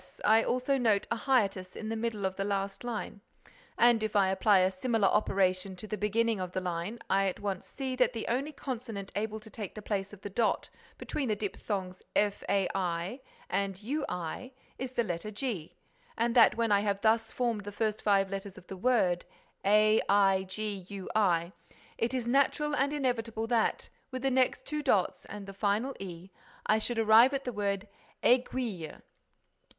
I 0.25 0.41
also 0.41 0.79
note 0.79 1.05
an 1.11 1.15
hiatus 1.19 1.75
in 1.75 1.89
the 1.89 1.95
middle 1.95 2.25
of 2.25 2.35
the 2.35 2.43
last 2.43 2.83
line; 2.83 3.21
and, 3.77 4.01
if 4.01 4.15
I 4.15 4.29
apply 4.29 4.61
a 4.61 4.71
similar 4.71 5.07
operation 5.07 5.75
to 5.75 5.85
the 5.85 5.95
beginning 5.95 6.39
of 6.39 6.53
the 6.53 6.59
line, 6.59 6.97
I 7.07 7.27
at 7.27 7.39
once 7.39 7.67
see 7.67 7.95
that 7.97 8.11
the 8.13 8.27
only 8.27 8.51
consonant 8.51 9.11
able 9.15 9.39
to 9.39 9.49
take 9.51 9.75
the 9.75 9.81
place 9.83 10.11
of 10.11 10.21
the 10.21 10.29
dot 10.31 10.67
between 10.97 11.27
the 11.29 11.35
diphthongs 11.35 12.01
fai 12.15 13.19
and 13.47 13.79
ui 13.83 14.55
is 14.79 14.91
the 14.93 15.03
letter 15.03 15.29
g 15.29 15.75
and 16.17 16.35
that, 16.35 16.57
when 16.57 16.71
I 16.71 16.79
have 16.79 17.01
thus 17.01 17.31
formed 17.31 17.63
the 17.63 17.71
first 17.71 18.01
five 18.01 18.31
letters 18.31 18.57
of 18.57 18.65
the 18.65 18.77
word, 18.77 19.23
aigui, 19.63 21.51
it 21.99 22.13
is 22.15 22.27
natural 22.27 22.75
and 22.75 22.91
inevitable 22.91 23.45
that, 23.45 23.87
with 24.09 24.23
the 24.23 24.29
two 24.29 24.33
next 24.33 24.71
dots 24.83 25.25
and 25.25 25.45
the 25.45 25.53
final 25.53 25.93
e, 25.99 26.31
I 26.65 26.79
should 26.79 26.97
arrive 26.97 27.35
at 27.35 27.43
the 27.43 27.53
word 27.53 27.87
aiguille." 28.23 29.03